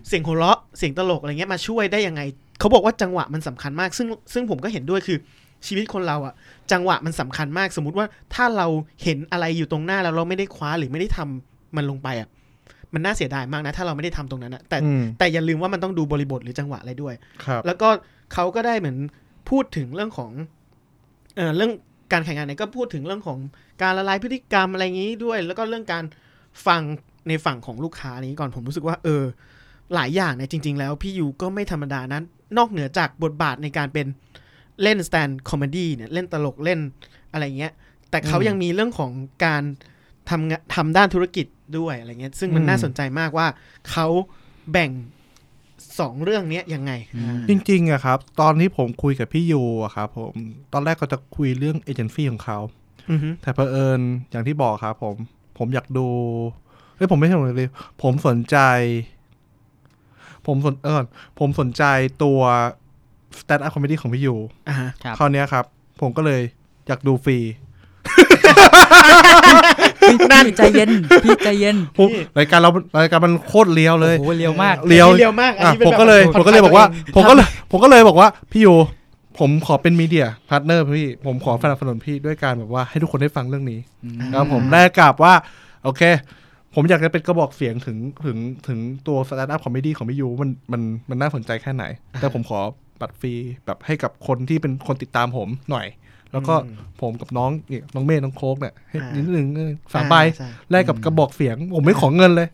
[0.08, 2.22] เสียงหัวเราะเสียงตลกอะไรเงี้ยมาช่วยได้ยังไง
[2.60, 5.18] เขาบอกว่าจังหวะมันสำคัญมาก ซึ่งซึ่งผมก็เห็นด้วยคือ
[5.68, 6.34] ชีวิตคนเราอะ
[6.72, 8.68] จังหวะมันสำคัญมาก สมมุติว่าถ้าเรา
[9.04, 12.28] เห็นอะไรอยู่ตรงหน้าแล้วเราไม่ได้คว้าหรือไม่ได้ทำมันลงไปอะ
[12.94, 17.14] มันน่าเสียดายมากนะ ถ้าเราไม่ได้ทำตรงนั้นอะแต่อืมแต่อย่าลืมว่ามันต้องดูบริบทหรือจังหวะอะไรด้วย
[17.46, 17.90] ครับแล้วก็
[18.34, 18.98] เขาก็ได้เหมือน
[19.50, 20.32] พูดถึงเรื่องของ
[21.36, 21.72] เอ่อเรื่อง
[22.14, 23.40] การแข่งงานเนี่ยก็พูดถึงเรื่องของ
[23.82, 26.04] การละลายพฤติกรรมอะไรอย่างนี้ด้วย แล้วก็เรื่องการ
[26.68, 26.82] ฟัง
[27.28, 29.24] ในฝั่งของลูกค้านี้ก่อนผมรู้สึกว่า เออ
[29.96, 32.24] หลายอย่างเนี่ยจริง ๆ แล้วพี่ยูก็ไม่ธรรมดานั้น
[32.58, 34.08] นอกเหนือจากบทบาทในการเป็น
[34.84, 36.80] เล่น stand comedy เนี่ยเล่นตลกเล่น
[37.32, 37.74] อะไรเงี้ย
[38.10, 39.12] แต่เขาอืมยังมีเรื่องของ
[39.46, 39.64] การ
[40.30, 41.46] ทำงานทำด้านธุรกิจ
[41.78, 43.48] ด้วยอะไรเงี้ย ซึ่งมันอืมน่าสนใจมากว่า
[43.92, 44.08] เขา
[44.72, 44.92] แบ่ง
[46.00, 50.34] สองเรื่องเนี้ยยังไงอืมจริงๆอะครับ ตอนที่ผมคุยกับพี่ยูอะครับผม
[50.74, 52.60] ตอนแรกก็จะคุยเรื่องเอเจนซี่ของเขา
[53.12, 55.16] อือฮึแต่เผอิญอย่างที่บอกครับผม
[55.58, 56.08] ผมอยากดู
[56.96, 57.70] เฮ้ยผมไม่ใช่ผมเลย
[58.02, 58.58] ผมสนใจ
[60.48, 61.04] ผมสนเออ
[61.40, 61.84] ผมสนใจ
[62.24, 62.40] ตัว
[63.40, 64.36] s t a t up comedy ของพี่ยู
[64.68, 65.66] อ่าฮะครับ คราวเนี้ยครับ
[66.02, 66.42] ผมก็เลย
[66.88, 67.38] อยากดูฟรี
[70.02, 70.90] พี่ใจเย็น
[71.24, 72.08] พี่ใจเย็นผม
[72.38, 72.70] รายการเรา
[73.04, 78.74] รายการมันโคตรเลี้ยวเลย โอ้โหเร็วมาก เลี้ยวเร็วมากอันอะนี้เป็นผมแบบก็เลยผ่ผอนมก็เลยคลายบอกว่าตัวเองผมก็เลยผมก็เลยบอกว่าพี่ยู
[79.40, 85.34] ผมขอเป็นมีเดียพาร์ทเนอร์พี่ ผมขอสนับสนุนพี่ด้วยการแบบว่าให้ทุกคนได้ฟังเรื่องนี้อืมครับผมได้กลับว่า
[85.84, 86.02] โอเค
[86.76, 88.38] ผมอยากจะเป็นกระบอกเสียงถึงถึง
[88.68, 91.84] ถึงตัว stand up comedy ของพี่ยูมันมันมันน่าสนใจแค่ไหน
[92.20, 92.60] แต่ผมขอ
[93.02, 93.34] บัตรฟรี
[93.66, 95.88] แบบให้กับคนที่เป็นคนติดตามผมหน่อย
[96.34, 102.48] แล้วก็อืมผมกับน้องเนี่ยน้องเมย์น้องโค้กเนี่ยให้อ่านินิดนึงเออสามใบใช่แลกกับกระบอกเสียง ผมไม่ขอเงินเลย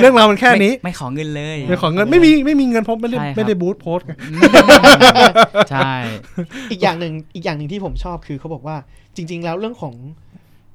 [0.00, 4.12] เรื่องราวมันแค่นี้ ไม่ไม่ขอเงินเลย ไม่ขอเงินไม่มีไม่มีเงินเพราะไม่ได้ใช่ครับไม่ได้ boost post ไง
[5.70, 5.92] ใช่
[6.70, 8.76] อีกอย่างหนึ่งอีกอย่างหนึ่งที่ผมชอบคือเขาบอกว่า
[9.16, 9.94] จริง ๆ แล้วเรื่องของ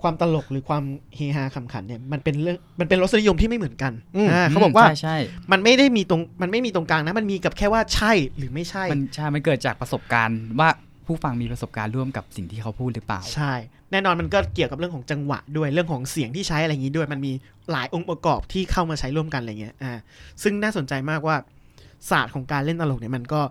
[0.02, 0.84] ความตลกหรือความ
[1.16, 3.94] เฮฮาขำขันเนี่ยมันเป็นเรื่องมันเป็นรสนิยมที่ไม่เหมือนกัน
[4.32, 5.18] อ่าเขาบอกว่าใช่ใช่
[5.52, 10.70] มันไม่ได้มีตรงมันไม่มีตรงกลางนะ มันมีกับแค่ว่าใช่หรือไม่ใช่มันใช่มันเกิดจากประสบการณ์ว่า
[11.06, 13.54] ผู้ฟังมีประสบการณ์ร่วมกับสิ่งที่เขาพูดหรือเปล่า ใช่
[13.92, 17.32] แน่นอนมันก็เกี่ยวกับเรื่องของจังหวะด้วยเรื่องของเสียงที่ใช้อะไรอย่างนี้ด้วย มันมี
[17.72, 19.92] หลายองค์ประกอบที่เข้ามาใช้ร่วมกันอะไรเงี้ยอ่า
[20.44, 21.36] ซึ่งน่าสนใจมากว่า
[22.10, 23.42] ศาสตร์ของการเล่นตลกเนี่ยมันก็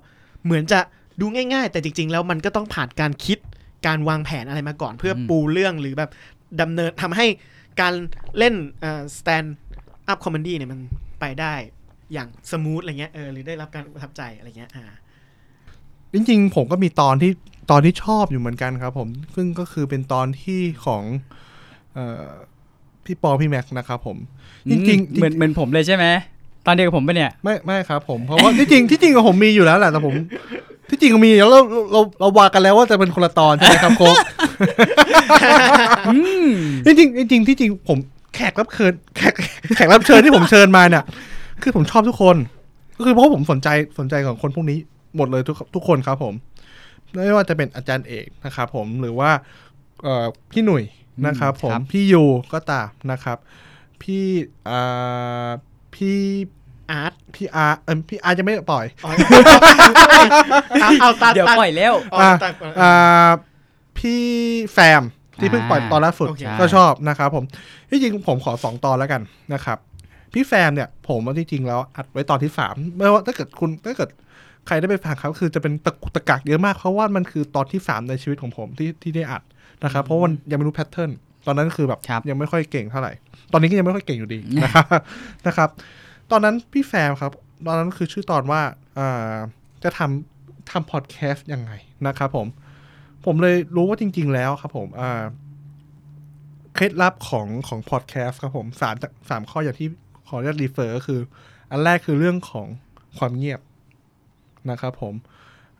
[0.44, 0.80] เหมือนจะ
[1.20, 3.38] ดูง่าย ๆ แต่จริง ๆ แล้วมันก็ต้องผ่านการคิด
[3.86, 6.10] การวางแผนอะไรมาก่อนเพื่ออมปูเรื่องหรือแบบ
[6.60, 7.26] ดำเนินทำให้
[7.80, 7.94] การ
[8.38, 8.54] เล่น
[9.18, 10.80] stand up comedy เนี่ยมัน
[11.20, 11.54] ไปได้
[12.12, 14.84] อย่าง smooth อะไรเงี้ยเออหรือได้รับการประทับใจอะไรเงี้ยอ่า
[16.12, 17.32] จริงๆผมก็มีตอนที่
[17.70, 21.02] ตอนที่ชอบอยู่เหมือนกันครับผมซึ่งก็คือเป็นตอนที่ของ
[21.94, 22.28] เอ่อ
[23.04, 24.16] พี่ปอพี่แม็กซ์นะครับผม
[24.70, 26.06] จริงๆเหมือนเหมือนผมเลยใช่ไหม
[26.68, 30.14] ตอนเดียวกับผมปะเนี่ย ไม่ไม่ครับผมเพราะว่าที่จริงที่จริงผมมีอยู่แล้วแหละแต่ผม
[30.90, 31.60] ที่จริงก็มีแล้วเรา
[31.92, 34.16] เราเราวากันแล้วว่าจะเป็นคนละตอนใช่ไหมครับโค้ก
[36.84, 37.98] จริงๆจริงๆที่จริงผม
[38.34, 39.34] แขกรับเชิญแขก
[39.76, 41.04] แขกรับเชิญที่ผมเชิญมาเนี่ย
[41.62, 42.36] คือผมชอบทุกคน
[42.96, 44.78] ก็คือเพราะผมสนใจสนใจของคนพวกนี้
[45.16, 46.34] หมดเลยทุกทุกคนครับผม
[47.12, 49.30] ไม่ว่าจะเป็นอาจารย์เอกนะครับผมหรือว่า
[50.02, 50.82] เอ่อพี่หนุ่ย
[51.26, 53.38] นะครับ ผมครับพี่ยูก็ตามนะครับ
[54.02, 54.24] พี่
[54.68, 55.48] อ่า
[55.94, 56.18] พี่
[56.90, 59.12] อาร์ตพี่อาร์เออพี่อาร์จะไม่ปล่อยอ๋อ
[60.82, 63.30] เอาเอาตาเดี๋ยวตาปล่อยแล้วอ๋ออ่าตาอ่า
[63.98, 64.22] พี่
[64.74, 65.02] แซม
[65.40, 67.44] ที่เพิ่งปล่อยตอนล่าสุดโอเคก็ชอบนะครับผม
[67.90, 69.22] ที่จริงผมขอสองตอนแล้วกัน
[69.54, 69.78] นะครับ
[70.34, 74.10] พี่แซมเนี่ยผมว่าที่จริงแล้วอัดไว้ตอนที่สามไม่ว่าถ้าเกิดคุณถ้าเกิด
[74.66, 79.42] ใครได้ไปฟังครับคือจะเป็นตะกุกตะกักเยอะมากเพราะว่ามันคือตอนที่สามในชีวิตของผมที่ที่ได้อัด
[79.84, 81.10] นะครับเพราะมันยังไม่รู้ pattern
[81.46, 83.12] ตอนนั้นคือแบบครับยังไม่ค่อยเก่งเท่าไหร่
[83.52, 84.86] ตอนนี้ก็ยังไม่ค่อยเก่งอยู่ดีนะครับ
[85.46, 85.68] นะครับ
[86.30, 87.32] ตอนนั้นพี่แซมครับ
[87.66, 88.60] ตอนนั้นคือชื่อตอนว่า
[89.82, 91.72] จะทำทำพอดแคสต์ยังไง
[92.06, 92.46] นะครับผม
[93.24, 94.88] ผมเลยรู้ว่าจริง ๆ แล้วครับผม
[96.74, 98.94] เคล็ดลับของของพอดแคสต์ครับผมสาม
[99.30, 99.88] สามข้ออย่างที่
[100.26, 101.20] ขออนุญาต refer ก็คือ
[101.70, 102.66] อันแรกคือเรื่องของ
[103.18, 103.60] ความเงียบ
[104.70, 105.14] นะครับผม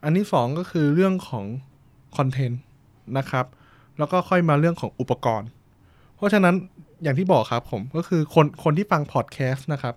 [0.03, 1.45] อันที่สองก็คือเรื่องของ
[2.17, 2.61] content
[3.19, 3.47] นะครับ
[3.99, 5.49] แล้วก็ค่อยมาเรื่องของอุปกรณ์
[6.17, 6.55] เพราะฉะนั้น
[7.03, 9.95] อย่างที่บอกครับผมก็คือคนคนที่ฟังพอดแคสต์นะครับ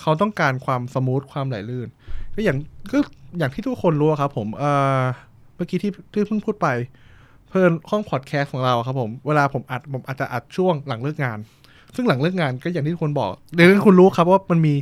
[0.00, 1.88] เขาต้องการความ smooth ความไหลลื่น
[2.34, 2.56] ก็อย่าง
[2.92, 2.98] ก็
[3.38, 5.02] อย่างที่ทุกคนรู้อะครับผมเอ่อ
[5.56, 6.68] เมื่อกี้ที่ที่เพิ่งพูดไป
[7.48, 11.38] เพิ่นห้องพอดแคสต์ของเราครับผมเวลาผมอัดผมอาจจะอัดช่วงหลังเลิกงาน
[11.94, 14.74] ซึ่งหลังเลิกงานก็อย่างที่ทุกคนบอกเดี๋ยวคุณรู้ครับว่ามันมี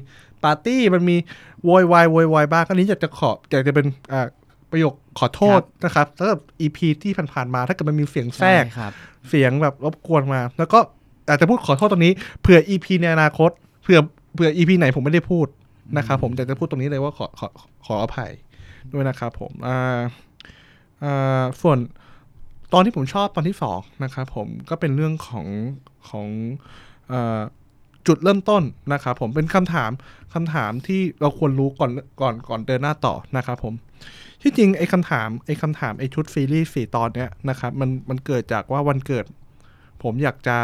[0.45, 1.17] ปาร์ตี้มันมี
[1.65, 4.27] โวยวายโวยวายบ้างก็นี้อยากจะขออยากจะเป็นอ่า
[4.71, 8.93] ประโยคขอโทษนะครับสำหรับ EP ที่ผ่านๆมา ถ้าเกิดมันมีเสียงแทรกใช่ครับ
[9.29, 10.79] เสียงแบบรบกวนมา แล้วก็
[11.29, 13.51] อาจจะพูดขอโทษตรงนี้เผื่อ EP ในอนาคต
[13.83, 14.01] เผื่อ
[14.37, 15.47] เผื่อ EP ไหนผมไม่ได้พูด
[15.99, 17.49] นะครับผมแต่จะพูดตรงนี้เลยว่าขอขอ
[17.87, 18.31] ขออภัย
[18.93, 20.01] ด้วยนะครับผมอ่า
[21.05, 21.79] อ่าส่วน
[22.73, 25.47] ตอนที่ผมชอบตอนที่สองนะครับผมก็เป็นเรื่องของ
[26.09, 26.29] ของ
[27.13, 27.41] อา
[28.07, 29.91] จุดเริ่มต้นนะครับผมเป็นคำถาม
[30.35, 33.75] คำถามที่เราควรรู้ก่อนก่อนก่อนเดินหน้าต่อนะครับผม
[34.43, 39.25] ที่จริงไอ้คำถามไอ้คำถามไอ้ชุดซีรีส์สี่ตอนเนี้ยนะครับมันมันเกิดจากว่าวันเกิด
[40.03, 40.59] ผมอยากจะ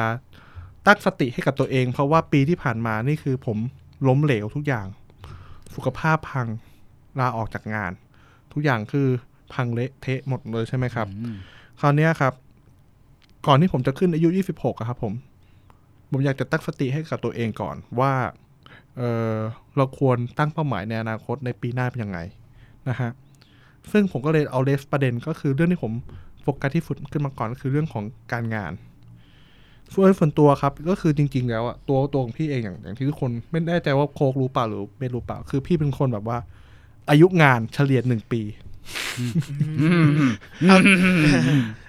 [0.87, 3.59] ตั้งสติให้กับตัวเอง เพราะว่าปีที่ผ่านมานี่คือผม
[4.09, 4.87] ล้มเหลวทุกอย่าง
[5.75, 6.47] สุขภาพพัง
[7.21, 7.93] ลาออกจากงาน
[8.53, 9.09] ทุกอย่างคือ
[9.55, 11.37] พังเละเทะหมดเลยใช่ไหมครับอืม
[11.81, 12.33] คราวเนี้ยครับ
[13.47, 15.13] ก่อนที่ผมจะขึ้นอายุ 26อะครับผม
[16.11, 18.13] ผมอยากจะตั้งสติให้กับตัวเองก่อนว่า
[18.97, 19.03] เอ
[19.35, 19.37] อ
[19.77, 22.19] เราควรตั้งเป้าหมายในอนาคตในปีหน้าเป็นยังไง
[22.89, 23.11] นะฮะ
[23.93, 25.93] ซึ่งผมก็เลยเอาเลสประเด็นก็คือเรื่องที่ผม
[26.43, 28.73] โฟกัสที่สุดขึ้นมาก่อนก็คือเรื่องของการงาน
[29.95, 36.39] ส่วนส่วนตัวครับ ก็คือจริง ๆ แล้วอะตัวตัวของพี่เองอย่างอย่างที่ทุกคนไม่แน่ใจว่าโคกรู้เปล่าหรือไม่รู้เปล่าคือพี่เป็นคนแบบว่า
[37.11, 38.41] อายุงานเฉลี่ยหนึ่งปี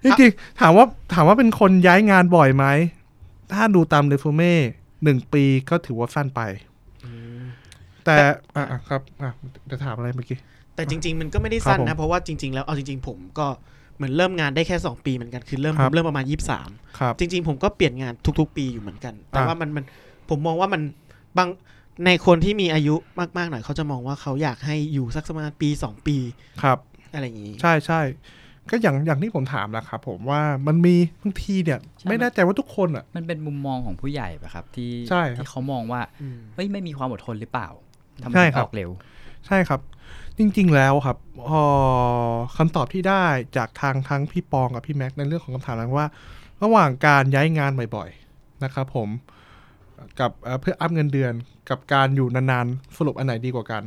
[0.03, 2.65] จริงๆถามว่าถามว่าเป็นคนย้ายงานบ่อยไหม
[3.51, 4.53] ถ้าดูตามเรซูเม่
[5.03, 6.41] หนึ่งปีก็ถือว่าสั้นไป
[8.05, 8.15] แต่
[8.55, 9.31] อะอะครับอะ
[9.71, 10.37] จะถามอะไรเมื่อกี้
[10.75, 13.47] แต่จริง ๆ มันก็ไม่ได้สั้นครับผมนะ เพราะว่าจริง ๆ แล้วเอาจริง ๆ ผมก็
[13.95, 16.25] เหมือนเริ่มงานได้แค่ 2 ปีเหมือนกันคือเริ่มคผรับมเริ่มประมาณ
[16.61, 19.85] 23 ครับ จริง ๆ ผมก็เปลี่ยนงานทุก ๆ ปีอยู่เหมือนกัน แต่อะ ว่ามันมัน
[20.29, 20.81] ผมมองว่ามัน
[21.37, 21.49] บาง
[22.05, 22.95] ในคนที่มีอายุ
[23.37, 26.17] มากๆหน่อยเขาจะมองว่าเขาอยากให้อยู่สักประมาณปี 2 ปี
[26.63, 26.77] ครับ
[27.13, 28.01] อะไรอย่างงี้ ใช่ใช่
[28.69, 37.69] ก็อย่างอย่างที่ผมถามแหละครับผมว่ามันมีบางทีเนี่ย ใช่ ไม่แน่ใจว่าทุกคนอะ มันเป็นมุมมองของผู้ใหญ่ปะครับ ที่ใช่ครับที่เขามองว่าอืม เฮ้ยไม่มีความอดทนหรือเปล่า
[38.23, 38.89] ทำไมใช่ถึงครัอบ อกเร็ว
[39.47, 39.79] ใช่ครับ
[40.37, 41.17] จริงๆแล้วครับ
[41.47, 41.63] พอ
[42.57, 43.25] คำตอบที่ได้
[43.57, 46.07] จากทางทั้งพี่ปองกับพี่แม็กซ์ในเรื่องของคำถามนั้นว่า
[46.63, 49.09] ระหว่างการย้ายงานบ่อยๆนะครับผม
[50.19, 51.33] กับเอ่อเพื่ออัพเงินเดือน
[51.69, 53.83] กับการอยู่นานๆสรุปอันไหนดีกว่ากัน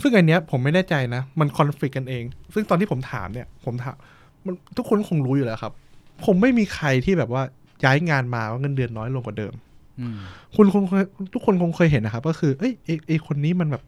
[0.00, 2.24] ซึ่งอันเนี้ยผมไม่แน่ใจนะ มันคอนฟ lict กันเอง
[2.54, 3.96] ซึ่งตอนที่ผมถามเนี่ยผมถาม
[4.46, 5.72] มันทุกคนคงรู้อยู่แล้วครับ
[6.24, 7.42] ผมไม่มีใครที่แบบว่า
[7.84, 9.54] ย้ายงานมาว่าเงินเดือนน้อยลงกว่าเดิม
[10.00, 10.18] อืม
[10.56, 13.82] คุณคงเคยทุกคนคงเคยเห็นนะครับ ก็คือเอ้ยไอ้ไอ้คนนี้มันแบบ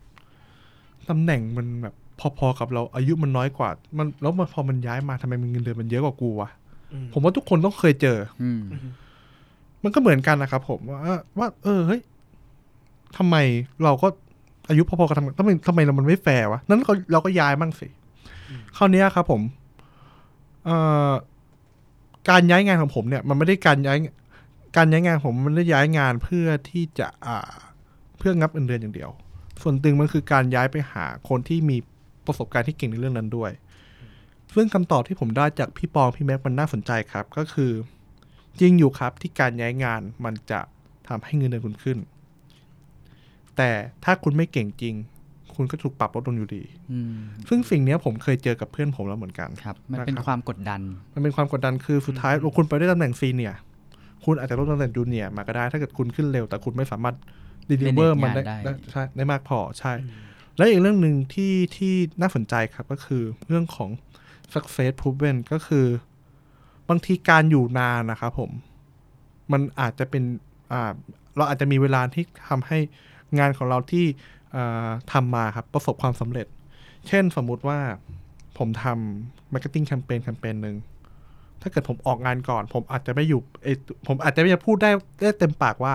[1.10, 1.94] ตำแหน่งมันแบบ
[2.38, 6.50] พอๆกับเราอายุมันน้อยกว่า มันแล้วมันพอมันย้ายมาทำไมมันเงินเดือนมันเยอะกว่ากูวะ
[6.92, 8.62] อืมผมว่าทุกคนต้องเคยเจอ อืม
[9.82, 12.00] มันก็เหมือนกันนะครับผมว่าว่า เออเฮ้ย
[13.16, 13.36] ทำไม
[13.84, 14.08] เราก็
[14.68, 17.88] อายุพอๆกันทำไมทำไมทำไมเรามันไม่แฟร์วะนั้นเราเราก็ย้ายมั่งสิ
[18.76, 19.40] คราวเนี้ยครับ ผม
[20.64, 20.76] เอ่
[21.10, 21.12] อ
[22.30, 23.98] การย้ายงานของผมเนี่ย มันไม่ได้การย้าย
[24.76, 27.38] การย้ายงานผมมันไม่ได้ย้ายงานเพื่อที่จะ อ่า
[28.18, 29.10] เพื่องับเงินเดือนอย่างเดียว
[29.62, 31.76] ส่วนตึงมันคือการย้ายไปหาคนที่มี
[32.26, 33.50] ประสบการณ์ที่เก่งในเรื่องนั้นด้วย
[34.54, 37.72] ซึ่งคำตอบที่ผมได้จากพี่ปองพี่แม็กมันน่าสนใจครับ ก็คือ
[38.60, 40.60] จริงอยู่ครับที่การย้ายงานมันจะ
[41.08, 41.98] ทำให้เงินเดือนคุณขึ้น
[43.56, 43.70] แต่
[44.04, 44.94] ถ้าคุณไม่เก่งจริง
[45.54, 47.14] คุณก็ถูกปรับลดลงอยู่ดีอืม
[47.48, 50.80] ซึ่งสิ่งเนี้ยผมเคยเจอกับเพื่อนผมแล้วเหมือนกันครับ มันเป็นนะครับความกดดัน
[51.14, 53.58] มันเป็นความกดดันคือสุดท้ายคุณไปได้ตำแหน่งซีเนียร์
[54.24, 57.16] คุณอาจจะลดตำแหน่งจูเนียร์มาก็ได้ถ้าเกิดคุณขึ้นเร็ว แต่คุณไม่สามารถ
[57.70, 59.92] ดีลิเวอร์ Manage มันได้งานได้ได้ใช่ได้มากพอใช่
[60.56, 63.90] และอีกเรื่องหนึ่งที่ที่น่าสนใจครับก็คือเรื่องของ
[64.52, 65.86] success proven ก็คือ
[66.88, 68.50] บางทีการอยู่นานนะครับผม
[69.52, 70.22] มันอาจจะเป็น
[70.72, 70.92] อ่า
[71.36, 72.78] เราอาจจะมีเวลาที่ทำให้
[73.38, 74.06] งานของเราที่
[74.54, 76.46] อ่าทำมาครับ ประสบความสำเร็จ
[77.08, 77.78] เช่นสมมุติว่า
[78.58, 80.76] ผมทำ marketing campaign แคมเปญหนึ่ง
[81.60, 84.90] ถ้าเกิดผมออกงานก่อน ผมอาจจะไม่อยู่เอยผมอาจจะไม่พูดได้
[85.22, 85.94] ได้เต็มปากว่า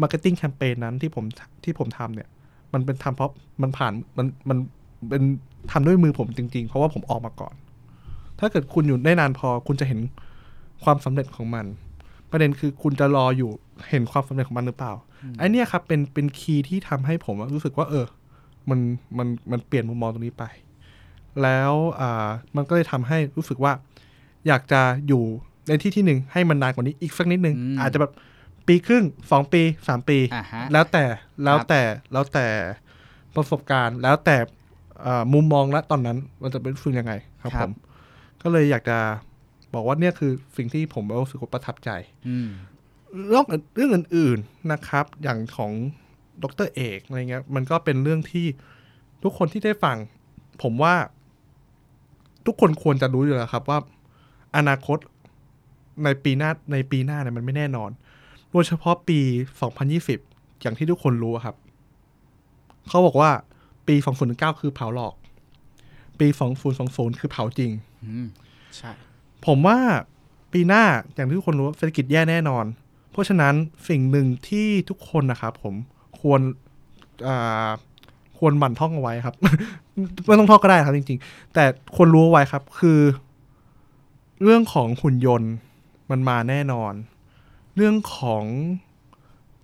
[0.00, 1.24] marketing campaign นั้นที่ผม
[1.64, 2.28] ที่ผมทำเนี่ย
[2.72, 3.30] มันเป็นทำเพราะ
[3.62, 4.58] มันผ่านมันมัน
[5.08, 5.22] เป็น
[5.72, 7.54] ทำด้วยมือผมจริง ๆ เพราะว่าผมออกมาก่อน
[8.38, 10.00] ถ้าเกิดคุณอยู่ได้นานพอคุณจะเห็น
[10.84, 11.66] ความสำเร็จของมัน
[12.30, 13.50] ประเด็นคือคุณจะรออยู่
[13.90, 14.92] เห็นความสำเร็จของมันหรือเปล่า
[15.38, 18.06] ไอ้เนี่ยครับเป็นเป็นคีย์ที่ทำให้ผมรู้สึกว่า เออ
[18.70, 18.80] มัน
[19.18, 20.44] มันมันเปลี่ยนมุมมองตรงนี้ไป
[21.42, 23.72] แล้วอ่ามันก็เลยทำให้รู้สึกว่า
[24.46, 25.22] อยากจะอยู่
[25.68, 28.12] ในที่ที่หนึ่งให้มันนานกว่านี้อีกสักนิดนึงอืมอาจจะแบบ
[28.68, 31.04] ปีครึ่งสองปีสามปีอ่าฮะแล้วแต่
[31.44, 32.46] แล้วแต่แล้วแต่
[33.36, 34.36] ประสบการณ์ แล้วแต่
[35.02, 37.72] เอ่อมุมมองและตอนนั้นมันจะเป็นฝึกยังไงครับครัผบม
[38.42, 38.98] ก็เลยอยากจะ
[39.74, 41.90] บอกว่าเนี่ยคือสิ่งที่ผมรู้สึกว่าประทับใจ
[42.28, 42.48] อืม
[43.26, 45.72] เรื่องอื่นเรื่องอื่น ๆนะครับ อย่างของ
[46.42, 48.46] ดรเอกอะไรเงี้ย มันก็เป็นเรื่องที่
[49.22, 49.96] ทุกคนที่ได้ฟัง
[50.62, 50.94] ผมว่า
[52.46, 53.78] ทุกคนควรจะรู้อยู่แล้วครับว่า
[54.56, 54.98] อนาคต
[56.04, 57.90] ในปีหน้าในปีหน้าเนี่ยมันไม่แน่นอน
[58.52, 59.18] โดยเฉพาะปี
[59.90, 61.56] 2020 อย่างที่ทุกคนรู้อะครับ
[62.88, 63.30] เขาบอกว่า
[63.88, 63.94] ปี
[64.28, 65.14] 2019 คือเผาหลอก
[66.20, 66.26] ปี
[66.74, 67.70] 2020 คือเผาจริง
[68.04, 68.26] อืม
[68.76, 68.90] ใช่
[69.46, 69.78] ผมว่า
[70.52, 70.84] ปีหน้า
[71.14, 72.64] อย่างที่ทุกคนรู้เศรษฐกิจแย่แน่นอน
[73.10, 73.54] เพราะฉะนั้น
[73.88, 75.74] สิ่งหนึ่งที่ทุกคนนะครับผม
[76.20, 76.40] ควร
[77.26, 77.70] อ่า
[78.38, 79.34] ควรหมั่นท่องเอาไว้ครับ
[80.26, 81.64] ไม่ต้องท่องก็ได้ครับจริง ๆ แต่
[81.96, 83.00] ควรรู้เอาไว้ครับ คือ
[84.42, 85.52] เรื่องของหุ่นยนต์
[86.10, 86.92] มันมาแน่นอน
[87.76, 88.44] เรื่องของ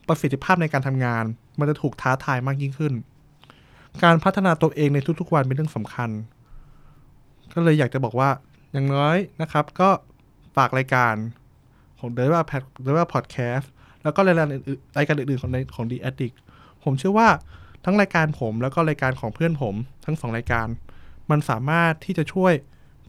[0.08, 1.24] ประสิทธิภาพในการทำงาน
[1.58, 2.92] มันจะถูกท้าทายมากยิ่งขึ้น
[4.04, 6.10] การพัฒนาตัวเองในทุกๆวันเป็นเรื่องสำคัญ
[7.52, 8.30] ก็เลยอยากจะบอกว่า
[8.72, 9.90] อย่างน้อยนะครับ ก็
[10.56, 11.14] ฝากรายการ
[11.98, 13.70] ของเดว่าแพดเดว่าพอดแคสต์
[14.02, 16.36] แล้วก็รายการอื่นๆรายการอื่นๆของในของ The Addict
[16.84, 17.28] ผมเชื่อว่า
[17.84, 20.66] ทั้งรายการผมแล้วก็รายการของเพื่อนผม ทั้งสองรายการ
[21.30, 22.52] มันสามารถที่จะช่วย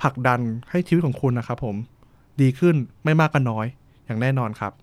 [0.02, 1.76] ผลักดันให้ชีวิตของคุณนะครับผม
[2.42, 3.66] ดีขึ้นไม่มากก็น้อย
[4.06, 4.74] อย่างแน่นอนครับ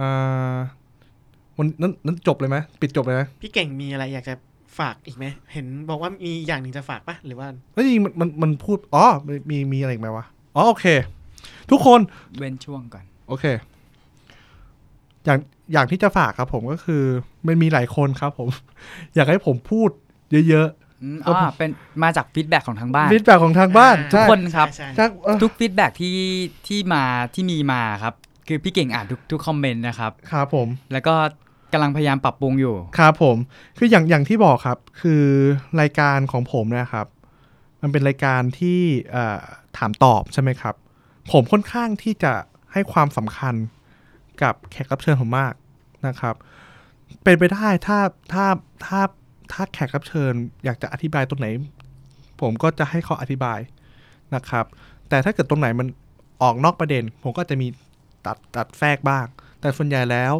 [0.00, 0.56] อ่า
[1.56, 4.34] วันนั้นนั้นจบเลยไหมปิดจบเลยไหมพี่เก่งมีอะไรอยากจะ
[4.78, 10.24] ฝากอีกไหม เห็นบอกว่ามีอย่างหนึ่งจะฝากปะหรือว่าแล้วจริงๆมันมันมันพูด อ๋อมีมีมีอะไรอีกไหมวะ
[10.56, 10.86] อ๋อ โอเค
[11.70, 12.00] ทุกคน
[12.38, 13.44] เว้นช่วงก่อน โอเค
[15.24, 15.38] อย่าง
[15.72, 17.04] อย่างที่จะฝากครับผมก็คือ
[17.46, 18.48] มันมีหลายคนครับผม
[19.14, 19.90] อยากให้ผมพูด
[20.50, 20.68] เยอะ
[21.02, 21.70] อืมครับอ่าเป็น
[22.02, 26.16] มาจาก feedback ของทางบ้านๆ feedback ของทางบ้านอ่าใช่ทุกคนครับใช่ใช่ใช่เออทุก feedback ที่
[26.66, 27.02] ที่มา
[27.34, 28.14] ที่มีมาครับ
[28.52, 31.14] คือพี่เก่งอ่านทุกทุกคอมเมนต์นะครับครับผม แล้วก็
[31.72, 33.36] กำลังพยายามปรับปรุงอยู่ครับผม
[33.78, 35.24] คืออย่างอย่างที่บอกครับ คือ
[35.80, 37.06] รายการของผมเนะครับ
[37.82, 39.40] มันเป็นรายการที่เอ่อ
[39.76, 40.74] ถามตอบใช่ไหมครับ
[41.32, 42.32] ผมค่อนข้างที่จะ
[42.72, 43.54] ให้ความสำคัญ
[44.42, 45.54] กับแขกรับเชิญผมมาก
[46.06, 46.34] นะครับ
[47.22, 47.98] เป็นไปได้ถ้า
[48.32, 48.46] ถ้า
[48.84, 49.00] ถ้า
[49.52, 50.32] ถ้าแขกรับเชิญ
[50.64, 51.46] อยากจะอธิบายตรงไหน
[52.40, 53.58] ผมก็จะให้เขาอธิบาย
[54.34, 54.64] นะครับ
[55.08, 55.86] แต่ถ้าเกิดตรงไหนมัน
[56.42, 57.68] ออกนอกประเด็น ผมก็จะมี
[58.26, 59.26] ตัดตัดแทรกบ้าง
[59.60, 60.34] แต่ส่วนใหญ่แล้ว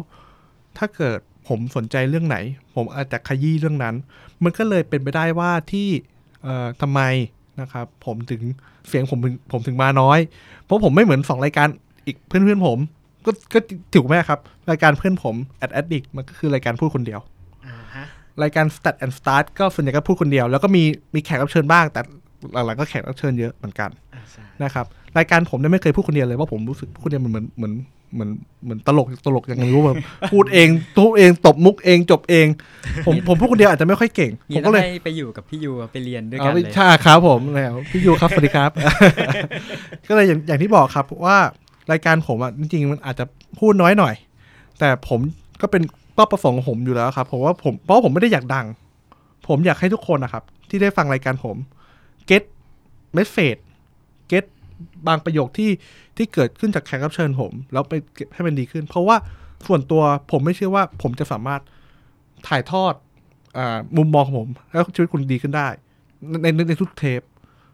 [0.77, 2.37] ถ้าเกิดผมสนใจเรื่องไหน
[2.75, 3.95] ผมอาจจะขยี้เรื่องนั้น
[4.43, 5.87] มันก็เลยเป็นไปได้ว่าที่
[6.43, 7.01] เอ่อทำไม
[7.61, 8.41] นะครับ ผมถึง
[8.87, 10.19] เสียงผมถึงผมถึงมาน้อย
[10.63, 11.67] เพราะผมไม่เหมือนสองรายการ
[12.05, 12.79] อีกเพื่อนๆผม
[13.25, 13.59] ก็ก็
[13.93, 14.39] ถูกไหมครับ
[14.71, 17.19] รายการเพื่อนผม at addict มันก็คือรายการพูดคนเดียว
[17.67, 18.05] อ่าฮะ
[18.43, 20.83] รายการ stat and start ก็ส่วนใหญ่ก็พูดคนเดียว แล้วก็มี
[21.15, 22.01] มีแขกรับเชิญบ้าง แต่
[22.53, 24.10] หลังๆก็แขกรับเชิญเยอะเหมือนกันอ่าใช่
[24.63, 24.85] นะครับ
[25.17, 27.71] รายการผมเนี่ยไม่เคยพูดคนเดียวเลยว่าผมรู้สึกพูดคนเดียวเหมือนเหมือนเหมือน
[28.13, 28.29] เหมือน
[28.63, 29.97] เหมือนตลกตลกอย่างไงรู้แบบ
[30.31, 30.67] พูดเอง
[30.97, 32.47] ทุบเองตบมุกเองจบเอง
[33.05, 38.71] ผมผมพูดคนเดียวอาจจะไม่ค่อยเก่งผนี่มต้ก็องเลยให้ไปอยู่กับพี่ยูไปเรียนด้วยอ๋กัอนเลยใช่ครับผมแล้วพี่ยูครับสวัสดีครับ
[40.07, 41.37] ก็เลยอย่างอย่างที่บอกครับว่า
[41.91, 43.25] รายการผมอะจริงๆมันอาจจะ
[43.59, 44.13] พูดน้อยหน่อย
[44.79, 45.19] แต่ผม
[45.61, 48.65] ก็เป็นเป้าประสงค์ของผมอยู่แล้วครับผมว่าผมเพราะว่าผมไม่ได้อยากดัง
[49.47, 51.55] ผมอยากให้ทุกคนนะครับ ที่ได้ฟังรายการผม
[54.31, 54.59] get message get
[55.07, 55.71] บางประโยคที่
[56.17, 59.17] ที่เกิดขึ้นจากแขกรับเชิญผม แล้วไปเก็บให้มันดีขึ้น เพราะว่า
[59.67, 61.61] ส่วนตัวผมไม่เชื่อว่าผมจะสามารถ
[62.47, 62.93] ถ่ายทอด
[63.57, 63.59] อ
[63.97, 65.67] มุมมองของผม แล้วชีวิตคุณดีขึ้นได้
[66.41, 67.21] ในในในทุกเทป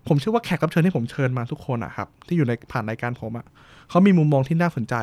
[0.07, 3.45] ผมเชื่อว่าแขกรับเชิญที่ผมเชิญมาทุกคนอะครับ ที่อยู่ในผ่านรายการผมอะ
[3.89, 4.95] เขามีมุมมองที่น่าสนใจ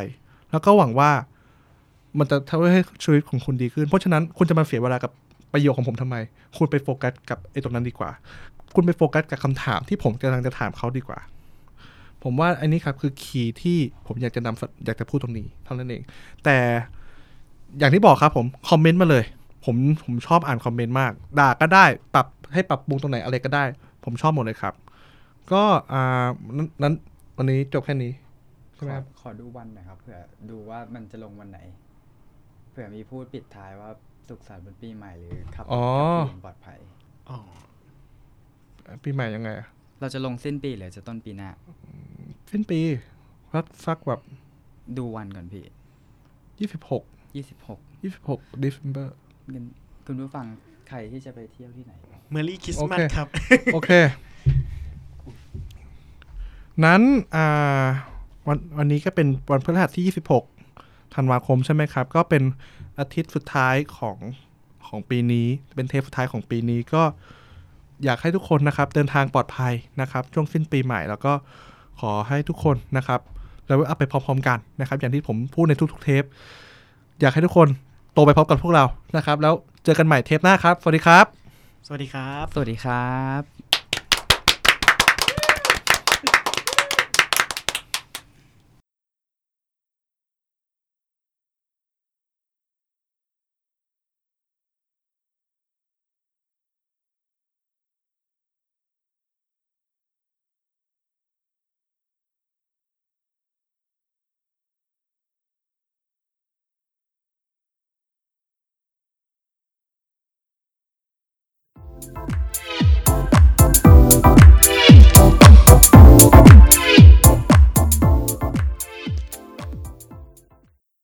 [0.51, 1.11] แล้วก็หวังว่า
[2.19, 5.13] มันจะทำให้ชีวิตของคุณดีขึ้น เพราะฉะนั้นคุณจะมาเสียเวลากับ
[5.53, 6.17] ประโยคของผมทำไม
[6.57, 8.11] คุณไปโฟกัสกับไอ้ตรงนั้นดีกว่า
[8.75, 11.19] คุณไปโฟกัสกับคำถามที่ผมกำลังจะถามเขาดีกว่า
[12.25, 16.03] ผมว่าอันนี้ครับคือคีย์ที่ผมอยากจะนำเสอยากจะพูดตรงนี้เท่านั้นเอง
[16.45, 16.57] แต่
[17.79, 19.25] อย่างที่บอกครับผมคอมเมนต์มาเลย
[19.65, 21.85] ผมผมชอบอ่านคอมเมนต์มาก ด่าก็ได้
[22.15, 23.65] ปรับให้ปรับปรุงตรงไหนอะไรก็ได้
[24.05, 24.75] ผมชอบหมดเลยครับ
[25.53, 26.95] ก็อ่านั้นนั้น
[27.37, 28.13] วันนี้จบแค่นี้
[28.75, 30.19] ใช่ไหมขอครับขอดูวันหน่อยครับเผื่อ
[30.51, 31.61] ดูว่ามันจะลงวันไหน
[32.71, 33.91] เผื่อมีพูดปิดท้ายว่า
[34.29, 36.79] สุขสันต์วันปีใหม่หรือขับอ๋อขับขี่ปลอดภัย
[37.29, 37.39] อ๋อ
[39.05, 39.69] ปีใหม่ยังไงอะ
[40.01, 41.51] เราจะลงสิ้นปีหรือจะต้นปีหน้า
[42.57, 42.81] สิ้นปี
[43.53, 44.21] สักสักแบบ
[44.99, 45.65] ดูวันก่อนพี่
[46.59, 47.03] ยี่สิบหก
[47.37, 49.09] ยี่สิบหกยี่สิบหก December
[49.55, 49.65] งั้น
[50.07, 50.47] คุณผู้ฟัง
[50.89, 51.93] ใครที่จะไปเที่ยวที่ไหน
[52.33, 53.29] เมอรี่คริสต์มาสโอเคครับ
[53.75, 53.91] โอเค
[56.85, 57.03] นั้น
[57.37, 57.85] อ่า
[58.49, 60.15] วันวันนี้ก็เป็นวันพฤหัสที่
[60.61, 62.43] 26ธันวาคมใช่ไหมครับ ก็เป็น
[62.99, 64.19] อาทิตย์สุดท้ายของ
[64.87, 67.03] ของปีนี้ เป็นเทปสุดท้ายของปีนี้ก็
[68.05, 71.33] อยากให้ทุกคนนะครับ เดินทางปลอดภัยนะครับ ช่วงสิ้นปีใหม่แล้วก็
[72.01, 73.21] ขอให้ทุกคนนะครับ
[73.67, 76.25] เราอัพไปพร้อมๆกันนะครับ อย่างที่ผมพูดในทุกๆเทป
[77.21, 77.69] อยากให้ทุกคน
[78.15, 78.85] โตไปพร้อมกับพวกเรา
[79.17, 79.55] นะครับ แล้ว
[79.85, 81.27] เจอกันใหม่เทปหน้าครับ สวัสดีครับ
[81.87, 83.54] สวัสดีครับ สวัสดีครับ